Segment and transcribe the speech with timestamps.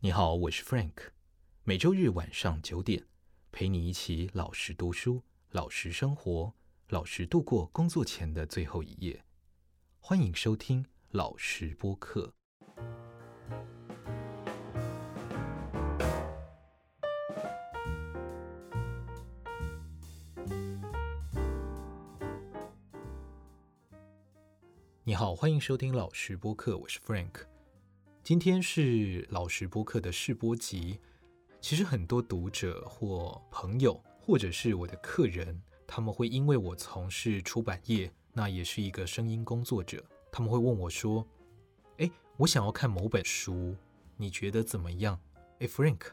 [0.00, 0.92] 你好，我是 Frank。
[1.64, 3.04] 每周日晚上九点，
[3.50, 6.54] 陪你一起老实读书，老实生活，
[6.90, 9.24] 老实度过工作前的最后一夜。
[9.98, 12.32] 欢迎收听老实播客。
[25.02, 27.57] 你好，欢迎收听老实播客，我是 Frank。
[28.28, 31.00] 今天是老实播客的试播集。
[31.62, 41.26] 其实很多读者或朋友，或者是我的客人，他们会因为我从事出版业，那也是一个声音工作者，他们会问我说
[41.96, 43.74] ：“哎，我想要看某本书，
[44.18, 45.18] 你觉得怎么样？”
[45.60, 46.08] 哎，Frank，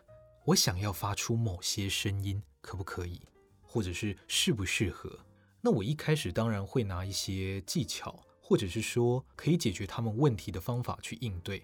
[0.45, 3.19] 我想要发出某些声音，可不可以？
[3.61, 5.19] 或者是适不适合？
[5.59, 11.61] 那我一开始当然会拿一些技巧，或者是说可以解决他们问题的方法去应对。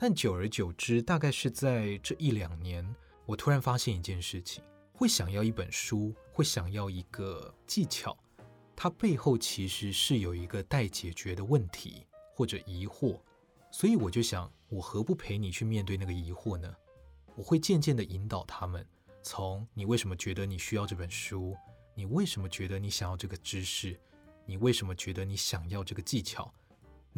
[0.00, 2.88] 但久而久之，大概是在这一两年，
[3.26, 8.16] 我突然发现一件事情：会想要一本书，会想要一个技巧，
[8.76, 13.20] 它背后其实是有一个待解决的问题或者疑惑。
[13.72, 16.72] 所以我就想，我何不陪你去面对那个疑惑呢？
[17.34, 18.86] 我会渐渐地引导他们，
[19.24, 21.56] 从你为什么觉得你需要这本书，
[21.96, 23.98] 你为什么觉得你想要这个知识，
[24.46, 26.54] 你为什么觉得你想要这个技巧。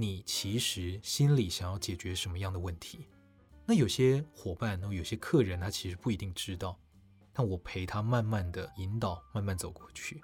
[0.01, 3.07] 你其实心里想要解决什么样的问题？
[3.67, 6.81] 那有些伙伴，有些客人，他其实不一定知道。
[7.35, 10.19] 但我陪他慢慢的引导，慢慢走过去。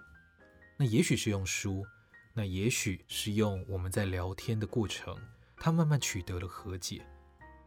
[0.79, 1.85] 那也许是用书，
[2.33, 5.15] 那也许是用我们在聊天的过程，
[5.59, 7.07] 他慢慢取得了和解。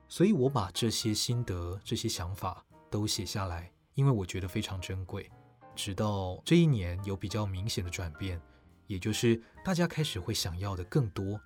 [0.08, 5.30] 所以我把这些心得、这些想法都写下来，因为我觉得非常珍贵。
[5.76, 8.42] 直到这一年有比较明显的转变，
[8.88, 11.40] 也就是大家开始会想要的更多。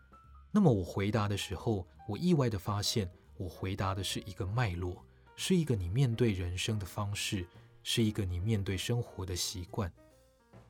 [0.56, 5.04] 那么我回答的时候，我意外地发现，我回答的是一个脉络，
[5.36, 7.44] 是一个你面对人生的方式，
[7.82, 9.92] 是一个你面对生活的习惯。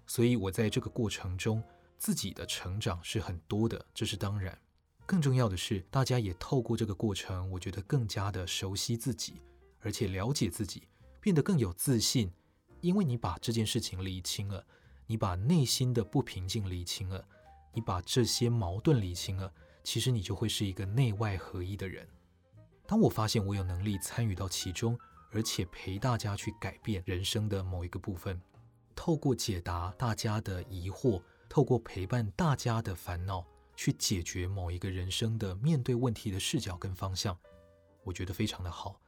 [0.07, 1.61] 所以，我在这个过程中，
[1.97, 4.57] 自己的成长是很多的，这是当然。
[5.05, 9.41] 更重要的是，大家也透过这个过程，我觉得更加的熟悉自己，
[9.81, 10.87] 而且了解自己，
[11.19, 12.31] 变得更有自信。
[12.79, 14.65] 因为你把这件事情理清了，
[15.07, 17.27] 你把内心的不平静理清了，
[17.73, 19.51] 你把这些矛盾理清了。
[19.83, 22.07] 其实你就会是一个内外合一的人。
[22.85, 24.97] 当我发现我有能力参与到其中，
[25.31, 28.39] 而且陪大家去改变人生的某一个部分，
[28.95, 33.45] 透过解答大家的疑惑，透过陪伴大家的烦恼，
[33.75, 37.37] 去解决某一个人生的面对问题的视角跟方向，
[38.03, 38.99] 我觉得非常的好。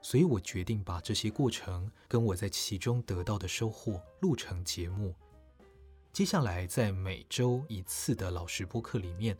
[0.00, 5.14] 所以我决定把这些过程跟我在其中得到的收获录成节目。
[6.12, 9.36] 接下来在每周一次的老师播客里面。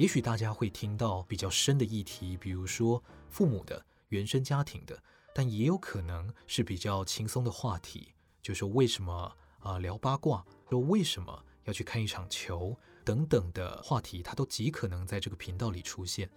[0.00, 4.98] 也许大家会听到比较深的议题，比如说父母的原生家庭的，
[5.34, 12.74] 但也有可能是比较轻松的话题，就说为什么啊、聊八卦，说为什么要去看一场球
[13.04, 16.30] 等等的话题，它都极可能在这个频道里出现。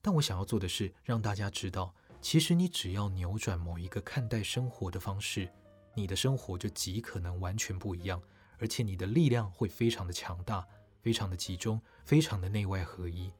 [0.00, 5.50] 但我想要做的是让大家知道，其实你只要扭转某一个看待生活的方式，
[5.94, 8.22] 你的生活就极可能完全不一样，
[8.60, 10.64] 而且你的力量会非常的强大。
[11.00, 13.30] 非常的集中，非常的内外合一。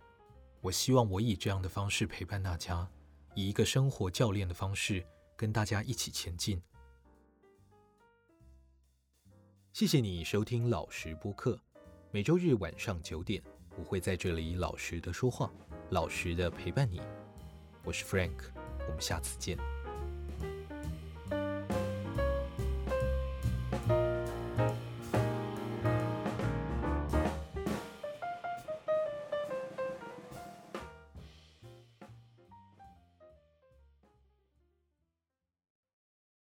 [0.60, 2.88] 我希望我以这样的方式陪伴大家，
[3.34, 5.06] 以一个生活教练的方式
[5.36, 6.60] 跟大家一起前进。
[9.72, 11.58] 谢谢你收听老实播客，
[12.10, 13.42] 每周日晚上九点，
[13.76, 15.50] 我会在这里老实的说话，
[15.90, 17.00] 老实的陪伴你。
[17.84, 18.36] 我是 Frank，
[18.86, 19.79] 我们下次见。